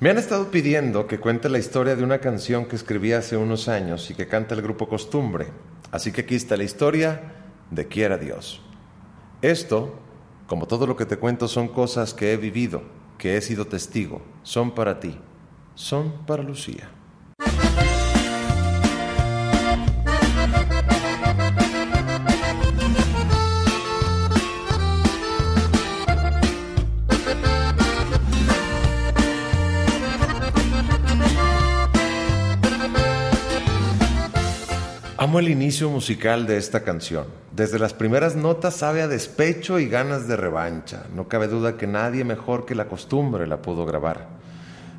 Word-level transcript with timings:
Me 0.00 0.10
han 0.10 0.18
estado 0.18 0.52
pidiendo 0.52 1.08
que 1.08 1.18
cuente 1.18 1.48
la 1.48 1.58
historia 1.58 1.96
de 1.96 2.04
una 2.04 2.20
canción 2.20 2.66
que 2.66 2.76
escribí 2.76 3.12
hace 3.12 3.36
unos 3.36 3.66
años 3.66 4.08
y 4.12 4.14
que 4.14 4.28
canta 4.28 4.54
el 4.54 4.62
grupo 4.62 4.88
Costumbre. 4.88 5.48
Así 5.90 6.12
que 6.12 6.20
aquí 6.20 6.36
está 6.36 6.56
la 6.56 6.62
historia 6.62 7.32
de 7.72 7.88
Quiera 7.88 8.16
Dios. 8.16 8.62
Esto, 9.42 9.98
como 10.46 10.68
todo 10.68 10.86
lo 10.86 10.94
que 10.94 11.04
te 11.04 11.16
cuento, 11.16 11.48
son 11.48 11.66
cosas 11.66 12.14
que 12.14 12.32
he 12.32 12.36
vivido, 12.36 12.82
que 13.18 13.36
he 13.36 13.40
sido 13.40 13.66
testigo. 13.66 14.22
Son 14.44 14.72
para 14.72 15.00
ti. 15.00 15.18
Son 15.74 16.24
para 16.26 16.44
Lucía. 16.44 16.88
Amo 35.28 35.40
el 35.40 35.50
inicio 35.50 35.90
musical 35.90 36.46
de 36.46 36.56
esta 36.56 36.84
canción. 36.84 37.26
Desde 37.54 37.78
las 37.78 37.92
primeras 37.92 38.34
notas 38.34 38.76
sabe 38.76 39.02
a 39.02 39.08
despecho 39.08 39.78
y 39.78 39.86
ganas 39.86 40.26
de 40.26 40.36
revancha. 40.36 41.04
No 41.14 41.28
cabe 41.28 41.48
duda 41.48 41.76
que 41.76 41.86
nadie 41.86 42.24
mejor 42.24 42.64
que 42.64 42.74
la 42.74 42.88
costumbre 42.88 43.46
la 43.46 43.60
pudo 43.60 43.84
grabar. 43.84 44.26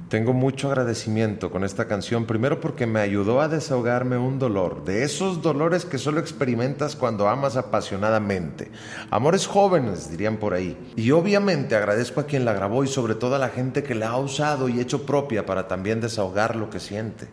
Tengo 0.07 0.33
mucho 0.33 0.67
agradecimiento 0.67 1.49
con 1.49 1.63
esta 1.63 1.87
canción, 1.87 2.27
primero 2.27 2.61
porque 2.61 2.85
me 2.85 2.99
ayudó 2.99 3.41
a 3.41 3.47
desahogarme 3.47 4.19
un 4.19 4.37
dolor, 4.37 4.85
de 4.85 5.01
esos 5.01 5.41
dolores 5.41 5.83
que 5.83 5.97
solo 5.97 6.19
experimentas 6.19 6.95
cuando 6.95 7.27
amas 7.27 7.57
apasionadamente. 7.57 8.69
Amores 9.09 9.47
jóvenes, 9.47 10.11
dirían 10.11 10.37
por 10.37 10.53
ahí. 10.53 10.77
Y 10.95 11.09
obviamente 11.09 11.75
agradezco 11.75 12.19
a 12.19 12.27
quien 12.27 12.45
la 12.45 12.53
grabó 12.53 12.83
y 12.83 12.87
sobre 12.87 13.15
todo 13.15 13.33
a 13.33 13.39
la 13.39 13.49
gente 13.49 13.81
que 13.81 13.95
la 13.95 14.09
ha 14.09 14.17
usado 14.19 14.69
y 14.69 14.79
hecho 14.79 15.07
propia 15.07 15.47
para 15.47 15.67
también 15.67 15.99
desahogar 16.01 16.55
lo 16.55 16.69
que 16.69 16.79
siente. 16.79 17.29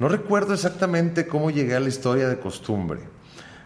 No 0.00 0.08
recuerdo 0.08 0.54
exactamente 0.54 1.26
cómo 1.26 1.50
llegué 1.50 1.76
a 1.76 1.80
la 1.80 1.90
historia 1.90 2.26
de 2.26 2.38
costumbre. 2.38 3.00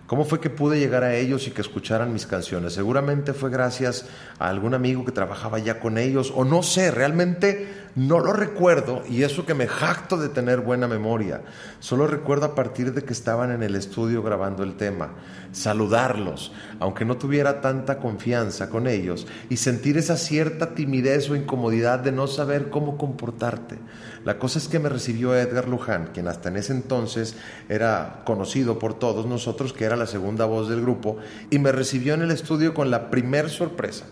¿Cómo 0.09 0.25
fue 0.25 0.41
que 0.41 0.51
pude 0.51 0.81
llegar 0.81 1.05
a 1.05 1.15
ellos 1.15 1.47
y 1.47 1.53
que 1.53 1.61
escucharan 1.61 2.13
mis 2.13 2.27
canciones? 2.27 2.73
Seguramente 2.73 3.33
fue 3.33 3.51
gracias 3.51 4.07
a 4.41 4.49
algún 4.49 4.75
amigo 4.75 5.05
que 5.05 5.13
trabajaba 5.13 5.61
ya 5.61 5.79
con 5.79 5.97
ellos, 5.97 6.33
o 6.35 6.45
no 6.45 6.65
sé, 6.65 6.91
realmente 6.91 7.69
no 7.97 8.19
lo 8.19 8.33
recuerdo 8.33 9.05
y 9.09 9.23
eso 9.23 9.47
que 9.47 9.55
me 9.55 9.69
jacto 9.69 10.17
de 10.17 10.29
tener 10.29 10.61
buena 10.61 10.89
memoria. 10.89 11.43
Solo 11.79 12.09
recuerdo 12.09 12.47
a 12.47 12.55
partir 12.57 12.93
de 12.93 13.05
que 13.05 13.13
estaban 13.13 13.53
en 13.53 13.63
el 13.63 13.77
estudio 13.77 14.21
grabando 14.21 14.65
el 14.65 14.77
tema, 14.77 15.13
saludarlos, 15.53 16.53
aunque 16.81 17.05
no 17.05 17.17
tuviera 17.17 17.61
tanta 17.61 17.99
confianza 17.99 18.69
con 18.69 18.89
ellos, 18.89 19.29
y 19.49 19.59
sentir 19.59 19.97
esa 19.97 20.17
cierta 20.17 20.75
timidez 20.75 21.31
o 21.31 21.37
incomodidad 21.37 22.01
de 22.01 22.11
no 22.11 22.27
saber 22.27 22.69
cómo 22.69 22.99
comportarte. 22.99 23.79
La 24.25 24.39
cosa 24.39 24.59
es 24.59 24.67
que 24.67 24.81
me 24.81 24.89
recibió 24.89 25.37
Edgar 25.37 25.69
Luján, 25.69 26.11
quien 26.13 26.27
hasta 26.27 26.49
en 26.49 26.57
ese 26.57 26.73
entonces 26.73 27.37
era 27.69 28.23
conocido 28.25 28.81
por 28.81 28.95
todos 28.95 29.27
nosotros, 29.27 29.73
que 29.73 29.85
era 29.85 29.97
la 29.97 30.07
segunda 30.07 30.47
voz 30.47 30.69
del 30.69 30.81
grupo, 30.81 31.19
y 31.49 31.61
me 31.61 31.71
recibió 31.71 32.15
en 32.15 32.23
el 32.23 32.33
estudio 32.33 32.75
con 32.75 32.91
la 32.91 33.11
primer 33.11 33.51
sorpresa. 33.51 34.07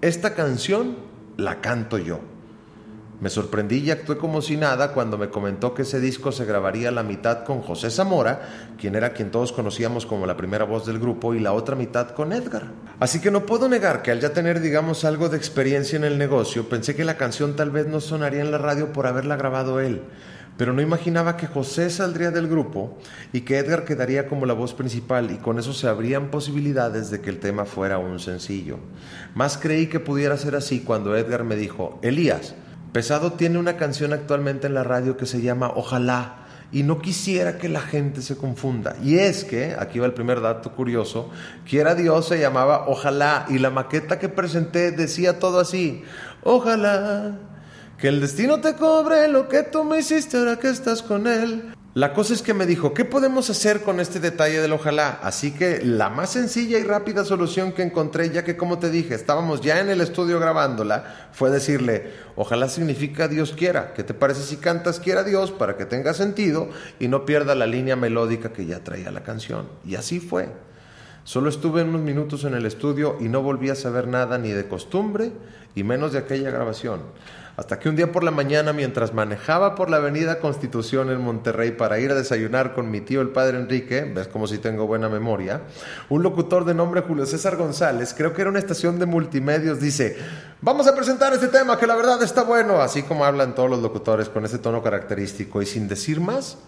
Esta 0.00 0.34
canción 0.34 0.96
la 1.36 1.60
canto 1.60 1.98
yo. 1.98 2.20
Me 3.20 3.28
sorprendí 3.28 3.76
y 3.78 3.90
actué 3.90 4.16
como 4.16 4.40
si 4.40 4.56
nada 4.56 4.92
cuando 4.92 5.18
me 5.18 5.28
comentó 5.28 5.74
que 5.74 5.82
ese 5.82 6.00
disco 6.00 6.32
se 6.32 6.46
grabaría 6.46 6.90
la 6.90 7.02
mitad 7.02 7.44
con 7.44 7.60
José 7.60 7.90
Zamora, 7.90 8.74
quien 8.78 8.94
era 8.94 9.12
quien 9.12 9.30
todos 9.30 9.52
conocíamos 9.52 10.06
como 10.06 10.26
la 10.26 10.38
primera 10.38 10.64
voz 10.64 10.86
del 10.86 10.98
grupo, 10.98 11.34
y 11.34 11.40
la 11.40 11.52
otra 11.52 11.76
mitad 11.76 12.10
con 12.10 12.32
Edgar. 12.32 12.68
Así 12.98 13.20
que 13.20 13.30
no 13.30 13.44
puedo 13.44 13.68
negar 13.68 14.00
que 14.00 14.10
al 14.10 14.20
ya 14.20 14.32
tener, 14.32 14.60
digamos, 14.60 15.04
algo 15.04 15.28
de 15.28 15.36
experiencia 15.36 15.96
en 15.96 16.04
el 16.04 16.16
negocio, 16.16 16.68
pensé 16.68 16.96
que 16.96 17.04
la 17.04 17.18
canción 17.18 17.56
tal 17.56 17.70
vez 17.70 17.86
no 17.86 18.00
sonaría 18.00 18.40
en 18.40 18.50
la 18.50 18.58
radio 18.58 18.92
por 18.92 19.06
haberla 19.06 19.36
grabado 19.36 19.80
él. 19.80 20.00
Pero 20.56 20.72
no 20.72 20.82
imaginaba 20.82 21.36
que 21.36 21.46
José 21.46 21.88
saldría 21.90 22.30
del 22.30 22.48
grupo 22.48 22.98
y 23.32 23.42
que 23.42 23.58
Edgar 23.58 23.84
quedaría 23.84 24.28
como 24.28 24.46
la 24.46 24.52
voz 24.54 24.74
principal 24.74 25.30
y 25.30 25.36
con 25.36 25.58
eso 25.58 25.72
se 25.72 25.88
abrían 25.88 26.30
posibilidades 26.30 27.10
de 27.10 27.20
que 27.20 27.30
el 27.30 27.38
tema 27.38 27.64
fuera 27.64 27.98
un 27.98 28.18
sencillo. 28.18 28.78
Más 29.34 29.56
creí 29.56 29.86
que 29.86 30.00
pudiera 30.00 30.36
ser 30.36 30.56
así 30.56 30.80
cuando 30.80 31.16
Edgar 31.16 31.44
me 31.44 31.56
dijo, 31.56 31.98
Elías, 32.02 32.54
Pesado 32.92 33.34
tiene 33.34 33.58
una 33.58 33.76
canción 33.76 34.12
actualmente 34.12 34.66
en 34.66 34.74
la 34.74 34.82
radio 34.82 35.16
que 35.16 35.26
se 35.26 35.40
llama 35.40 35.70
Ojalá 35.76 36.46
y 36.72 36.82
no 36.82 37.00
quisiera 37.00 37.56
que 37.56 37.68
la 37.68 37.80
gente 37.80 38.20
se 38.20 38.36
confunda. 38.36 38.96
Y 39.02 39.18
es 39.18 39.44
que, 39.44 39.76
aquí 39.78 40.00
va 40.00 40.06
el 40.06 40.12
primer 40.12 40.40
dato 40.40 40.72
curioso, 40.72 41.30
Quiera 41.68 41.94
Dios 41.94 42.26
se 42.26 42.40
llamaba 42.40 42.88
Ojalá 42.88 43.46
y 43.48 43.58
la 43.58 43.70
maqueta 43.70 44.18
que 44.18 44.28
presenté 44.28 44.90
decía 44.90 45.38
todo 45.38 45.60
así, 45.60 46.02
Ojalá 46.42 47.38
que 47.96 48.08
el 48.08 48.20
destino 48.20 48.60
te 48.60 48.74
cobre 48.74 49.28
lo 49.28 49.48
que 49.48 49.62
tú 49.62 49.84
me 49.84 49.98
hiciste 49.98 50.38
ahora 50.38 50.56
que 50.56 50.70
estás 50.70 51.02
con 51.02 51.28
él. 51.28 51.74
La 51.92 52.12
cosa 52.12 52.34
es 52.34 52.42
que 52.42 52.54
me 52.54 52.66
dijo, 52.66 52.94
¿qué 52.94 53.04
podemos 53.04 53.50
hacer 53.50 53.82
con 53.82 53.98
este 53.98 54.20
detalle 54.20 54.60
del 54.60 54.74
ojalá? 54.74 55.18
Así 55.24 55.50
que 55.50 55.80
la 55.82 56.08
más 56.08 56.30
sencilla 56.30 56.78
y 56.78 56.84
rápida 56.84 57.24
solución 57.24 57.72
que 57.72 57.82
encontré, 57.82 58.30
ya 58.30 58.44
que 58.44 58.56
como 58.56 58.78
te 58.78 58.90
dije, 58.90 59.16
estábamos 59.16 59.60
ya 59.60 59.80
en 59.80 59.90
el 59.90 60.00
estudio 60.00 60.38
grabándola, 60.38 61.30
fue 61.32 61.50
decirle, 61.50 62.12
ojalá 62.36 62.68
significa 62.68 63.26
Dios 63.26 63.54
quiera. 63.56 63.92
¿Qué 63.92 64.04
te 64.04 64.14
parece 64.14 64.42
si 64.42 64.58
cantas 64.58 65.00
quiera 65.00 65.24
Dios 65.24 65.50
para 65.50 65.76
que 65.76 65.84
tenga 65.84 66.14
sentido 66.14 66.68
y 67.00 67.08
no 67.08 67.26
pierda 67.26 67.56
la 67.56 67.66
línea 67.66 67.96
melódica 67.96 68.52
que 68.52 68.66
ya 68.66 68.84
traía 68.84 69.10
la 69.10 69.24
canción? 69.24 69.68
Y 69.84 69.96
así 69.96 70.20
fue. 70.20 70.48
Solo 71.30 71.48
estuve 71.48 71.84
unos 71.84 72.00
minutos 72.00 72.42
en 72.42 72.54
el 72.54 72.66
estudio 72.66 73.16
y 73.20 73.28
no 73.28 73.40
volví 73.40 73.70
a 73.70 73.76
saber 73.76 74.08
nada 74.08 74.36
ni 74.36 74.50
de 74.50 74.66
costumbre 74.66 75.30
y 75.76 75.84
menos 75.84 76.10
de 76.10 76.18
aquella 76.18 76.50
grabación. 76.50 77.02
Hasta 77.56 77.78
que 77.78 77.88
un 77.88 77.94
día 77.94 78.10
por 78.10 78.24
la 78.24 78.32
mañana, 78.32 78.72
mientras 78.72 79.14
manejaba 79.14 79.76
por 79.76 79.90
la 79.90 79.98
avenida 79.98 80.40
Constitución 80.40 81.08
en 81.08 81.20
Monterrey 81.20 81.70
para 81.70 82.00
ir 82.00 82.10
a 82.10 82.16
desayunar 82.16 82.74
con 82.74 82.90
mi 82.90 83.00
tío 83.00 83.20
el 83.20 83.28
padre 83.28 83.58
Enrique, 83.58 84.10
ves 84.12 84.26
como 84.26 84.48
si 84.48 84.58
tengo 84.58 84.88
buena 84.88 85.08
memoria, 85.08 85.60
un 86.08 86.24
locutor 86.24 86.64
de 86.64 86.74
nombre 86.74 87.02
Julio 87.02 87.24
César 87.26 87.56
González, 87.56 88.12
creo 88.12 88.34
que 88.34 88.40
era 88.40 88.50
una 88.50 88.58
estación 88.58 88.98
de 88.98 89.06
multimedios, 89.06 89.78
dice, 89.78 90.16
vamos 90.60 90.88
a 90.88 90.96
presentar 90.96 91.32
este 91.32 91.46
tema 91.46 91.78
que 91.78 91.86
la 91.86 91.94
verdad 91.94 92.20
está 92.24 92.42
bueno, 92.42 92.80
así 92.80 93.04
como 93.04 93.24
hablan 93.24 93.54
todos 93.54 93.70
los 93.70 93.82
locutores 93.82 94.28
con 94.28 94.44
ese 94.44 94.58
tono 94.58 94.82
característico 94.82 95.62
y 95.62 95.66
sin 95.66 95.86
decir 95.86 96.20
más, 96.20 96.58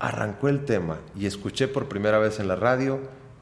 arrancó 0.00 0.48
el 0.48 0.64
tema 0.64 0.96
y 1.16 1.26
escuché 1.26 1.68
por 1.68 1.88
primera 1.88 2.18
vez 2.18 2.40
en 2.40 2.48
la 2.48 2.56
radio, 2.56 2.98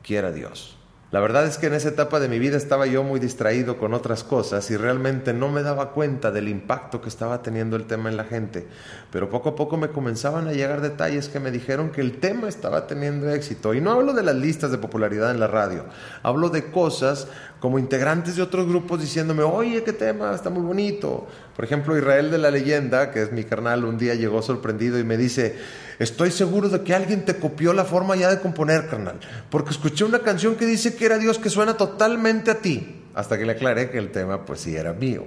quiera 0.07 0.33
Dios. 0.33 0.77
La 1.13 1.21
verdad 1.21 1.47
es 1.47 1.57
que 1.57 1.69
en 1.69 1.75
esa 1.75 1.91
etapa 1.91 2.19
de 2.19 2.29
mi 2.29 2.41
vida 2.41 2.57
estaba 2.57 2.87
yo 2.87 3.05
muy 3.05 3.21
distraído 3.21 3.79
con 3.79 3.95
otras 3.95 4.25
cosas 4.25 4.69
y 4.73 4.77
realmente 4.77 5.33
no 5.33 5.49
me 5.49 5.63
daba 5.63 5.93
cuenta 5.93 6.33
del 6.33 6.49
impacto 6.49 7.01
que 7.01 7.09
estaba 7.09 7.43
teniendo 7.43 7.77
el 7.77 7.87
tema 7.87 8.11
en 8.11 8.17
la 8.17 8.25
gente. 8.25 8.67
Pero 9.13 9.31
poco 9.31 9.51
a 9.51 9.55
poco 9.55 9.77
me 9.77 9.89
comenzaban 9.89 10.49
a 10.49 10.53
llegar 10.53 10.81
detalles 10.81 11.29
que 11.29 11.39
me 11.39 11.53
dijeron 11.53 11.91
que 11.91 12.01
el 12.01 12.19
tema 12.19 12.49
estaba 12.49 12.89
teniendo 12.89 13.31
éxito. 13.31 13.73
Y 13.73 13.81
no 13.81 13.93
hablo 13.93 14.15
de 14.15 14.25
las 14.25 14.35
listas 14.35 14.73
de 14.73 14.79
popularidad 14.79 15.31
en 15.31 15.39
la 15.39 15.47
radio, 15.47 15.85
hablo 16.25 16.49
de 16.51 16.73
cosas 16.73 17.29
como 17.61 17.79
integrantes 17.79 18.35
de 18.35 18.43
otros 18.43 18.67
grupos 18.67 19.01
diciéndome, 19.01 19.45
oye, 19.45 19.85
qué 19.85 19.93
tema, 19.93 20.35
está 20.35 20.51
muy 20.51 20.63
bonito. 20.63 21.29
Por 21.55 21.65
ejemplo, 21.65 21.97
Israel 21.97 22.33
de 22.33 22.39
la 22.39 22.51
leyenda, 22.51 23.13
que 23.13 23.23
es 23.23 23.33
mi 23.33 23.45
carnal, 23.45 23.85
un 23.85 23.97
día 23.97 24.15
llegó 24.15 24.43
sorprendido 24.43 24.99
y 24.99 25.05
me 25.05 25.17
dice, 25.17 25.57
Estoy 25.99 26.31
seguro 26.31 26.69
de 26.69 26.83
que 26.83 26.95
alguien 26.95 27.25
te 27.25 27.37
copió 27.37 27.73
la 27.73 27.85
forma 27.85 28.17
ya 28.17 28.29
de 28.29 28.41
componer, 28.41 28.89
carnal, 28.89 29.19
porque 29.51 29.71
escuché 29.71 30.05
una 30.05 30.19
canción 30.19 30.57
que 30.57 30.67
dice 30.67 30.95
que 30.95 31.07
era 31.07 31.19
Dios 31.19 31.39
que 31.39 31.49
suena 31.49 31.77
totalmente 31.77 32.51
a 32.51 32.59
ti, 32.59 33.05
hasta 33.15 33.39
que 33.39 33.47
le 33.47 33.53
aclaré 33.53 33.91
que 33.91 33.99
el 33.99 34.13
tema 34.13 34.45
pues 34.45 34.61
sí 34.61 34.77
era 34.77 34.93
mío. 34.93 35.25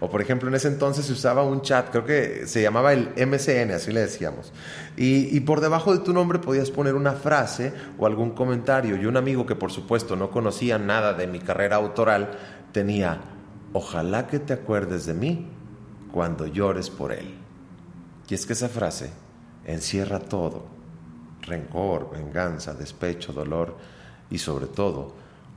O 0.00 0.08
por 0.08 0.22
ejemplo, 0.22 0.48
en 0.48 0.54
ese 0.54 0.68
entonces 0.68 1.06
se 1.06 1.12
usaba 1.12 1.42
un 1.42 1.60
chat, 1.60 1.90
creo 1.90 2.04
que 2.04 2.46
se 2.46 2.62
llamaba 2.62 2.92
el 2.92 3.08
MCN, 3.16 3.72
así 3.72 3.92
le 3.92 4.00
decíamos. 4.00 4.52
Y, 4.96 5.36
y, 5.36 5.40
por 5.40 5.60
debajo 5.60 5.92
de 5.92 6.04
tu 6.04 6.12
nombre 6.12 6.38
podías 6.38 6.70
poner 6.70 6.94
una 6.94 7.12
frase 7.12 7.72
o 7.98 8.06
algún 8.06 8.30
comentario. 8.30 8.96
Y 8.96 9.06
un 9.06 9.16
amigo 9.16 9.44
que 9.44 9.56
por 9.56 9.72
supuesto 9.72 10.14
no 10.14 10.30
conocía 10.30 10.78
nada 10.78 11.14
de 11.14 11.26
mi 11.26 11.40
carrera 11.40 11.76
autoral 11.76 12.30
tenía, 12.72 13.20
ojalá 13.72 14.28
que 14.28 14.38
te 14.38 14.52
acuerdes 14.52 15.04
de 15.04 15.14
mí 15.14 15.48
cuando 16.12 16.46
llores 16.46 16.90
por 16.90 17.12
él. 17.12 17.34
Y 18.28 18.34
es 18.34 18.46
que 18.46 18.52
esa 18.52 18.68
frase 18.68 19.10
encierra 19.68 20.18
todo, 20.18 20.64
rencor, 21.42 22.10
venganza, 22.10 22.74
despecho, 22.74 23.32
dolor 23.32 23.76
y 24.30 24.38
sobre 24.38 24.66
todo 24.66 25.12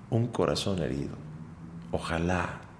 un 0.10 0.28
corazón 0.28 0.80
herido. 0.84 1.16
Ojalá. 1.92 2.71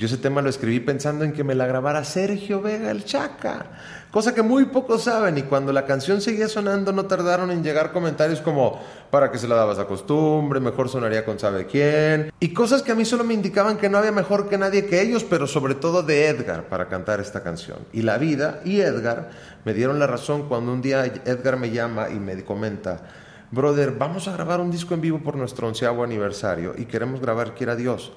Yo 0.00 0.06
ese 0.06 0.16
tema 0.16 0.40
lo 0.40 0.48
escribí 0.48 0.80
pensando 0.80 1.26
en 1.26 1.34
que 1.34 1.44
me 1.44 1.54
la 1.54 1.66
grabara 1.66 2.04
Sergio 2.04 2.62
Vega 2.62 2.90
el 2.90 3.04
Chaca, 3.04 3.66
cosa 4.10 4.34
que 4.34 4.40
muy 4.40 4.64
pocos 4.64 5.02
saben 5.02 5.36
y 5.36 5.42
cuando 5.42 5.74
la 5.74 5.84
canción 5.84 6.22
seguía 6.22 6.48
sonando 6.48 6.90
no 6.90 7.04
tardaron 7.04 7.50
en 7.50 7.62
llegar 7.62 7.92
comentarios 7.92 8.40
como 8.40 8.80
para 9.10 9.30
que 9.30 9.36
se 9.36 9.46
la 9.46 9.56
dabas 9.56 9.78
a 9.78 9.84
costumbre, 9.84 10.58
mejor 10.58 10.88
sonaría 10.88 11.26
con 11.26 11.38
sabe 11.38 11.66
quién 11.66 12.32
y 12.40 12.54
cosas 12.54 12.80
que 12.80 12.92
a 12.92 12.94
mí 12.94 13.04
solo 13.04 13.24
me 13.24 13.34
indicaban 13.34 13.76
que 13.76 13.90
no 13.90 13.98
había 13.98 14.10
mejor 14.10 14.48
que 14.48 14.56
nadie 14.56 14.86
que 14.86 15.02
ellos, 15.02 15.22
pero 15.22 15.46
sobre 15.46 15.74
todo 15.74 16.02
de 16.02 16.28
Edgar 16.28 16.70
para 16.70 16.88
cantar 16.88 17.20
esta 17.20 17.42
canción. 17.42 17.80
Y 17.92 18.00
la 18.00 18.16
vida 18.16 18.62
y 18.64 18.80
Edgar 18.80 19.28
me 19.66 19.74
dieron 19.74 19.98
la 19.98 20.06
razón 20.06 20.48
cuando 20.48 20.72
un 20.72 20.80
día 20.80 21.04
Edgar 21.04 21.58
me 21.58 21.72
llama 21.72 22.08
y 22.08 22.18
me 22.18 22.42
comenta, 22.42 23.02
brother, 23.50 23.90
vamos 23.98 24.28
a 24.28 24.32
grabar 24.32 24.62
un 24.62 24.70
disco 24.70 24.94
en 24.94 25.02
vivo 25.02 25.18
por 25.18 25.36
nuestro 25.36 25.68
onceavo 25.68 26.02
aniversario 26.02 26.72
y 26.78 26.86
queremos 26.86 27.20
grabar 27.20 27.54
Quiera 27.54 27.76
Dios, 27.76 28.14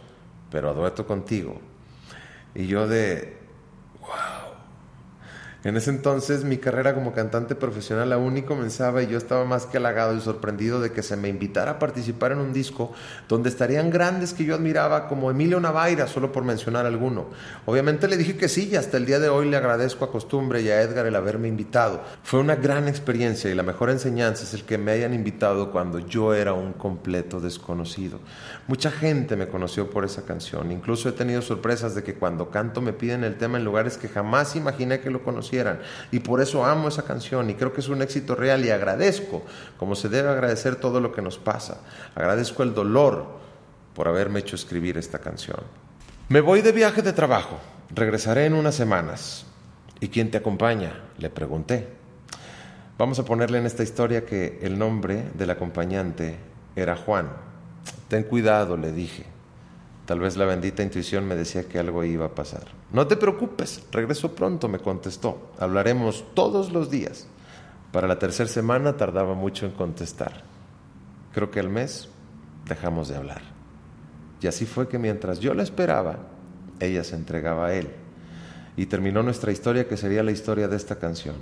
pero 0.50 0.70
a 0.70 0.74
dueto 0.74 1.06
contigo. 1.06 1.73
Y 2.56 2.68
yo 2.68 2.88
de. 2.88 3.43
En 5.64 5.78
ese 5.78 5.92
entonces 5.92 6.44
mi 6.44 6.58
carrera 6.58 6.94
como 6.94 7.14
cantante 7.14 7.56
profesional 7.56 8.12
aún 8.12 8.34
ni 8.34 8.42
comenzaba 8.42 9.02
y 9.02 9.08
yo 9.08 9.18
estaba 9.18 9.46
más 9.46 9.66
que 9.66 9.78
halagado 9.78 10.14
y 10.14 10.20
sorprendido 10.20 10.82
de 10.82 10.92
que 10.92 11.02
se 11.02 11.16
me 11.16 11.30
invitara 11.30 11.72
a 11.72 11.80
participar 11.80 12.34
en 12.34 12.40
un 12.40 12.52
disco 12.52 12.92
donde 13.30 13.48
estarían 13.48 13.90
grandes 13.90 14.34
que 14.34 14.44
yo 14.44 14.56
admiraba 14.56 15.08
como 15.08 15.32
Emilio 15.32 15.62
Navaira, 15.62 16.08
solo 16.08 16.34
por 16.34 16.44
mencionar 16.44 16.86
alguno. 16.86 17.28
Obviamente 17.66 18.10
le 18.10 18.18
dije 18.18 18.36
que 18.36 18.50
sí 18.50 18.68
y 18.74 18.76
hasta 18.76 18.98
el 18.98 19.06
día 19.06 19.20
de 19.20 19.30
hoy 19.30 19.50
le 19.50 19.56
agradezco 19.56 20.04
a 20.04 20.12
Costumbre 20.12 20.62
y 20.62 20.70
a 20.70 20.82
Edgar 20.82 21.06
el 21.06 21.16
haberme 21.16 21.48
invitado. 21.48 22.02
Fue 22.24 22.42
una 22.42 22.58
gran 22.58 22.90
experiencia 22.90 23.50
y 23.50 23.56
la 23.56 23.64
mejor 23.64 23.90
enseñanza 23.90 24.44
es 24.44 24.54
el 24.54 24.66
que 24.66 24.78
me 24.78 24.92
hayan 24.92 25.14
invitado 25.14 25.72
cuando 25.72 26.00
yo 26.00 26.34
era 26.34 26.52
un 26.52 26.74
completo 26.74 27.40
desconocido. 27.40 28.20
Mucha 28.68 28.92
gente 28.92 29.38
me 29.38 29.48
conoció 29.48 29.90
por 29.90 30.04
esa 30.04 30.24
canción, 30.24 30.74
incluso 30.74 31.08
he 31.08 31.14
tenido 31.14 31.42
sorpresas 31.42 31.96
de 31.96 32.04
que 32.04 32.16
cuando 32.16 32.50
canto 32.50 32.82
me 32.82 32.92
piden 32.92 33.24
el 33.24 33.38
tema 33.38 33.58
en 33.58 33.64
lugares 33.64 33.98
que 33.98 34.10
jamás 34.10 34.58
imaginé 34.58 35.00
que 35.00 35.10
lo 35.10 35.24
y 36.12 36.20
por 36.20 36.42
eso 36.42 36.66
amo 36.66 36.88
esa 36.88 37.04
canción 37.04 37.50
y 37.50 37.56
creo 37.56 37.74
que 37.74 37.82
es 37.82 37.90
un 37.90 38.02
éxito 38.02 38.36
real 38.36 38.66
y 38.66 38.70
agradezco, 38.70 39.44
como 39.78 39.96
se 39.96 40.10
debe 40.10 40.30
agradecer 40.30 40.76
todo 40.78 41.00
lo 41.00 41.12
que 41.12 41.22
nos 41.22 41.38
pasa. 41.38 41.82
Agradezco 42.16 42.64
el 42.64 42.74
dolor 42.74 43.28
por 43.94 44.08
haberme 44.08 44.40
hecho 44.40 44.56
escribir 44.56 44.98
esta 44.98 45.20
canción. 45.20 45.60
Me 46.30 46.42
voy 46.42 46.62
de 46.62 46.72
viaje 46.72 47.02
de 47.02 47.14
trabajo, 47.14 47.60
regresaré 47.94 48.46
en 48.46 48.54
unas 48.54 48.76
semanas. 48.76 49.46
¿Y 50.00 50.10
quién 50.10 50.32
te 50.32 50.38
acompaña? 50.38 51.02
Le 51.18 51.30
pregunté. 51.30 51.88
Vamos 52.98 53.20
a 53.20 53.26
ponerle 53.26 53.58
en 53.58 53.66
esta 53.66 53.84
historia 53.84 54.26
que 54.26 54.60
el 54.62 54.78
nombre 54.78 55.32
del 55.34 55.50
acompañante 55.50 56.38
era 56.76 56.96
Juan. 56.96 57.30
Ten 58.08 58.24
cuidado, 58.24 58.78
le 58.78 58.92
dije. 58.92 59.33
Tal 60.06 60.20
vez 60.20 60.36
la 60.36 60.46
bendita 60.46 60.84
intuición 60.84 61.26
me 61.26 61.36
decía 61.36 61.70
que 61.70 61.80
algo 61.80 62.04
iba 62.04 62.26
a 62.26 62.36
pasar. 62.36 62.66
No 62.92 63.08
te 63.08 63.16
preocupes, 63.16 63.86
regreso 63.92 64.36
pronto, 64.36 64.68
me 64.68 64.80
contestó. 64.80 65.52
Hablaremos 65.58 66.26
todos 66.34 66.74
los 66.74 66.92
días. 66.92 67.28
Para 67.94 68.08
la 68.08 68.20
tercera 68.20 68.50
semana 68.50 68.98
tardaba 68.98 69.34
mucho 69.34 69.66
en 69.66 69.72
contestar. 69.72 70.44
Creo 71.32 71.52
que 71.52 71.62
al 71.62 71.70
mes 71.70 72.10
dejamos 72.68 73.08
de 73.08 73.16
hablar. 73.16 73.42
Y 74.42 74.48
así 74.48 74.66
fue 74.66 74.90
que 74.90 75.00
mientras 75.00 75.40
yo 75.40 75.54
la 75.54 75.64
esperaba, 75.64 76.18
ella 76.82 77.06
se 77.06 77.16
entregaba 77.16 77.68
a 77.68 77.74
él. 77.74 77.88
Y 78.76 78.88
terminó 78.88 79.24
nuestra 79.24 79.54
historia 79.54 79.88
que 79.88 79.96
sería 79.96 80.22
la 80.22 80.32
historia 80.32 80.68
de 80.68 80.76
esta 80.76 80.98
canción. 80.98 81.36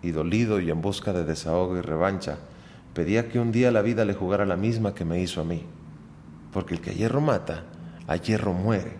Y 0.00 0.12
dolido 0.12 0.60
y 0.60 0.70
en 0.70 0.80
busca 0.80 1.12
de 1.12 1.24
desahogo 1.24 1.76
y 1.76 1.82
revancha, 1.82 2.38
pedía 2.94 3.28
que 3.28 3.38
un 3.38 3.52
día 3.52 3.70
la 3.70 3.82
vida 3.82 4.06
le 4.06 4.14
jugara 4.14 4.46
la 4.46 4.56
misma 4.56 4.94
que 4.94 5.04
me 5.04 5.20
hizo 5.20 5.42
a 5.42 5.44
mí. 5.44 5.66
Porque 6.52 6.74
el 6.74 6.80
que 6.80 6.94
hierro 6.94 7.20
mata, 7.20 7.64
a 8.08 8.16
hierro 8.16 8.54
muere, 8.54 8.96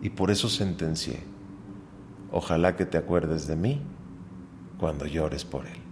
y 0.00 0.10
por 0.10 0.30
eso 0.30 0.48
sentencié. 0.48 1.20
Ojalá 2.30 2.76
que 2.76 2.86
te 2.86 2.96
acuerdes 2.96 3.46
de 3.46 3.56
mí 3.56 3.82
cuando 4.78 5.06
llores 5.06 5.44
por 5.44 5.66
él. 5.66 5.82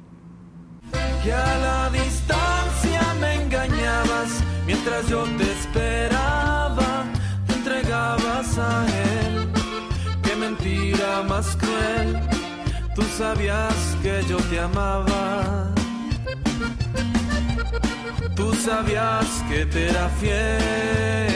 Que 1.23 1.33
a 1.33 1.59
la 1.59 1.91
distancia 1.91 3.15
me 3.21 3.43
engañabas 3.43 4.43
mientras 4.67 5.09
yo 5.09 5.25
te 5.37 5.51
esperaba, 5.51 7.05
te 7.47 7.53
entregabas 7.55 8.59
a 8.59 8.87
él. 8.87 9.49
Qué 10.23 10.37
mentira 10.37 11.23
más 11.29 11.57
cruel, 11.57 12.19
tú 12.95 13.03
sabías 13.17 13.97
que 14.03 14.23
yo 14.29 14.37
te 14.37 14.61
amaba. 14.61 15.69
Tú 18.37 18.55
sabías 18.55 19.27
que 19.49 19.67
te 19.67 19.91
era 19.91 20.09
fiel. 20.21 21.33